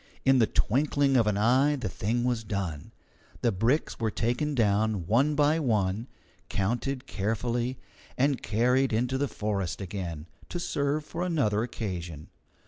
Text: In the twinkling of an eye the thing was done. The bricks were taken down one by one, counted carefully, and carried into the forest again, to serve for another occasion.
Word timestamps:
In 0.25 0.39
the 0.39 0.47
twinkling 0.47 1.15
of 1.15 1.27
an 1.27 1.37
eye 1.37 1.75
the 1.75 1.87
thing 1.87 2.23
was 2.23 2.43
done. 2.43 2.91
The 3.43 3.51
bricks 3.51 3.99
were 3.99 4.09
taken 4.09 4.55
down 4.55 5.05
one 5.05 5.35
by 5.35 5.59
one, 5.59 6.07
counted 6.49 7.05
carefully, 7.05 7.77
and 8.17 8.41
carried 8.41 8.93
into 8.93 9.19
the 9.19 9.27
forest 9.27 9.79
again, 9.79 10.25
to 10.49 10.59
serve 10.59 11.05
for 11.05 11.21
another 11.23 11.61
occasion. 11.61 12.29